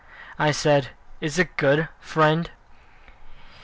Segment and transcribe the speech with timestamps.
[0.39, 0.87] I said,
[1.19, 2.49] "Is it good, friend?"